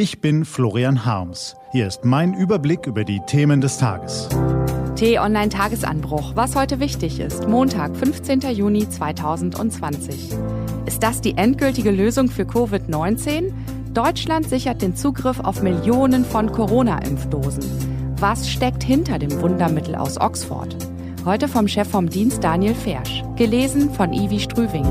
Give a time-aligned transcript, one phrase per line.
[0.00, 1.56] Ich bin Florian Harms.
[1.72, 4.28] Hier ist mein Überblick über die Themen des Tages.
[4.94, 6.36] T-Online-Tagesanbruch.
[6.36, 7.48] Was heute wichtig ist.
[7.48, 8.42] Montag, 15.
[8.52, 10.36] Juni 2020.
[10.86, 13.52] Ist das die endgültige Lösung für Covid-19?
[13.92, 17.64] Deutschland sichert den Zugriff auf Millionen von Corona-Impfdosen.
[18.20, 20.76] Was steckt hinter dem Wundermittel aus Oxford?
[21.24, 23.24] Heute vom Chef vom Dienst Daniel Fersch.
[23.34, 24.86] Gelesen von Ivi Strüving.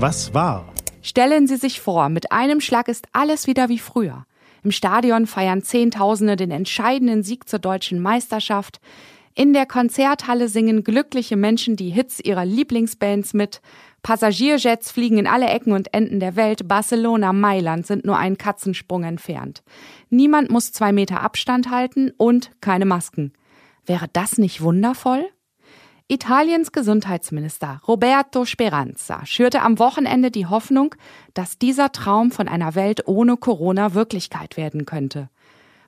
[0.00, 0.72] Was war?
[1.02, 4.24] Stellen Sie sich vor, mit einem Schlag ist alles wieder wie früher.
[4.64, 8.80] Im Stadion feiern Zehntausende den entscheidenden Sieg zur deutschen Meisterschaft.
[9.34, 13.60] In der Konzerthalle singen glückliche Menschen die Hits ihrer Lieblingsbands mit.
[14.02, 16.66] Passagierjets fliegen in alle Ecken und Enden der Welt.
[16.66, 19.62] Barcelona, Mailand sind nur einen Katzensprung entfernt.
[20.08, 23.34] Niemand muss zwei Meter Abstand halten und keine Masken.
[23.84, 25.28] Wäre das nicht wundervoll?
[26.10, 30.96] Italiens Gesundheitsminister Roberto Speranza schürte am Wochenende die Hoffnung,
[31.34, 35.30] dass dieser Traum von einer Welt ohne Corona Wirklichkeit werden könnte.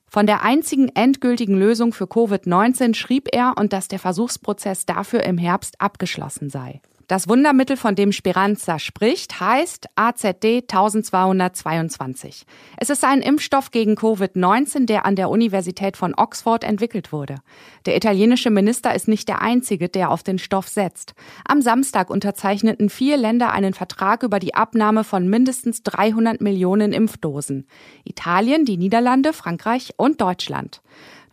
[0.06, 5.38] Von der einzigen endgültigen Lösung für Covid-19 schrieb er und dass der Versuchsprozess dafür im
[5.38, 6.80] Herbst abgeschlossen sei.
[7.08, 12.44] Das Wundermittel, von dem Speranza spricht, heißt AZD 1222.
[12.76, 17.36] Es ist ein Impfstoff gegen Covid-19, der an der Universität von Oxford entwickelt wurde.
[17.86, 21.14] Der italienische Minister ist nicht der einzige, der auf den Stoff setzt.
[21.44, 27.66] Am Samstag unterzeichneten vier Länder einen Vertrag über die Abnahme von mindestens 300 Millionen Impfdosen.
[28.04, 30.82] Italien, die Niederlande, Frankreich und Deutschland.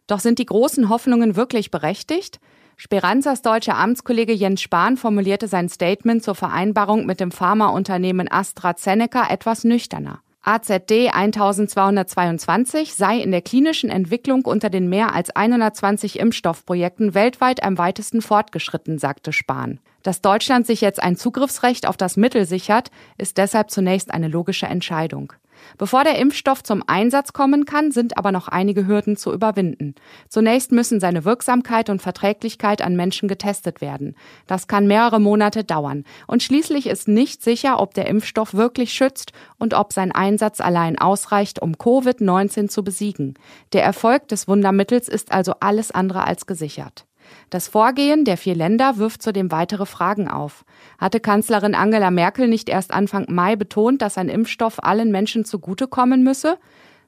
[0.08, 2.40] Doch sind die großen Hoffnungen wirklich berechtigt?
[2.81, 9.66] Speranzas deutscher Amtskollege Jens Spahn formulierte sein Statement zur Vereinbarung mit dem Pharmaunternehmen AstraZeneca etwas
[9.66, 10.22] nüchterner.
[10.44, 17.77] AZD 1222 sei in der klinischen Entwicklung unter den mehr als 120 Impfstoffprojekten weltweit am
[17.77, 19.81] weitesten fortgeschritten, sagte Spahn.
[20.03, 24.66] Dass Deutschland sich jetzt ein Zugriffsrecht auf das Mittel sichert, ist deshalb zunächst eine logische
[24.67, 25.33] Entscheidung.
[25.78, 29.95] Bevor der Impfstoff zum Einsatz kommen kann, sind aber noch einige Hürden zu überwinden.
[30.28, 34.16] Zunächst müssen seine Wirksamkeit und Verträglichkeit an Menschen getestet werden.
[34.47, 36.06] Das kann mehrere Monate dauern.
[36.28, 40.97] Und schließlich ist nicht sicher, ob der Impfstoff wirklich schützt und ob sein Einsatz allein
[40.97, 43.35] ausreicht, um Covid-19 zu besiegen.
[43.74, 47.06] Der Erfolg des Wundermittels ist also alles andere als gesichert.
[47.50, 50.66] Das Vorgehen der vier Länder wirft zudem weitere Fragen auf.
[51.00, 56.24] Hatte Kanzlerin Angela Merkel nicht erst Anfang Mai betont, dass ein Impfstoff allen Menschen zugutekommen
[56.24, 56.58] müsse?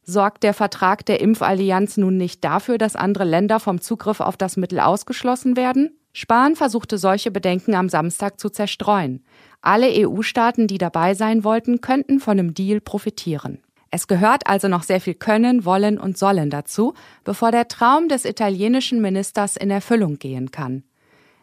[0.03, 4.57] Sorgt der Vertrag der Impfallianz nun nicht dafür, dass andere Länder vom Zugriff auf das
[4.57, 5.95] Mittel ausgeschlossen werden?
[6.13, 9.23] Spahn versuchte solche Bedenken am Samstag zu zerstreuen.
[9.61, 13.59] Alle EU-Staaten, die dabei sein wollten, könnten von dem Deal profitieren.
[13.91, 16.93] Es gehört also noch sehr viel Können, Wollen und Sollen dazu,
[17.25, 20.83] bevor der Traum des italienischen Ministers in Erfüllung gehen kann.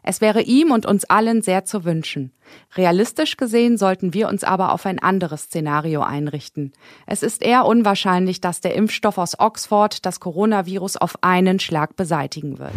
[0.02, 2.32] Es wäre ihm und uns allen sehr zu wünschen.
[2.74, 6.72] Realistisch gesehen sollten wir uns aber auf ein anderes Szenario einrichten.
[7.06, 12.58] Es ist eher unwahrscheinlich, dass der Impfstoff aus Oxford das Coronavirus auf einen Schlag beseitigen
[12.58, 12.72] wird.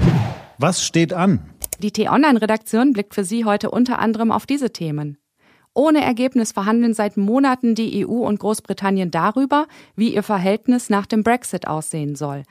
[0.58, 1.40] Was steht an?
[1.80, 5.18] Die T-Online-Redaktion blickt für Sie heute unter anderem auf diese Themen.
[5.74, 11.24] Ohne Ergebnis verhandeln seit Monaten die EU und Großbritannien darüber, wie ihr Verhältnis nach dem
[11.24, 12.44] Brexit aussehen soll.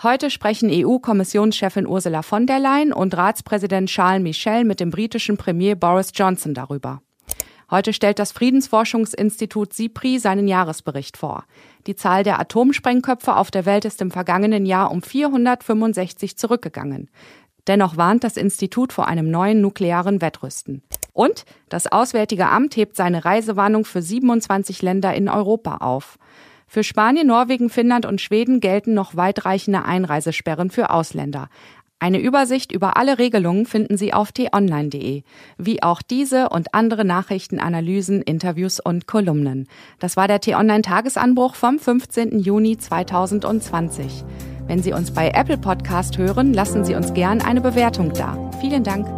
[0.00, 5.74] Heute sprechen EU-Kommissionschefin Ursula von der Leyen und Ratspräsident Charles Michel mit dem britischen Premier
[5.74, 7.02] Boris Johnson darüber.
[7.68, 11.44] Heute stellt das Friedensforschungsinstitut SIPRI seinen Jahresbericht vor.
[11.88, 17.10] Die Zahl der Atomsprengköpfe auf der Welt ist im vergangenen Jahr um 465 zurückgegangen.
[17.66, 20.82] Dennoch warnt das Institut vor einem neuen nuklearen Wettrüsten.
[21.18, 26.16] Und das Auswärtige Amt hebt seine Reisewarnung für 27 Länder in Europa auf.
[26.68, 31.48] Für Spanien, Norwegen, Finnland und Schweden gelten noch weitreichende Einreisesperren für Ausländer.
[31.98, 35.24] Eine Übersicht über alle Regelungen finden Sie auf t-online.de,
[35.56, 39.66] wie auch diese und andere Nachrichten, Analysen, Interviews und Kolumnen.
[39.98, 42.38] Das war der T-Online Tagesanbruch vom 15.
[42.38, 44.22] Juni 2020.
[44.68, 48.52] Wenn Sie uns bei Apple Podcast hören, lassen Sie uns gern eine Bewertung da.
[48.60, 49.17] Vielen Dank.